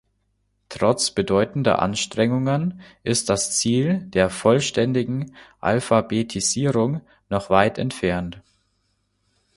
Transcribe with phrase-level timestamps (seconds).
[0.69, 8.41] Trotz bedeutender Anstrengungen ist das Ziel der vollständigen Alphabetisierung noch weit entfernt.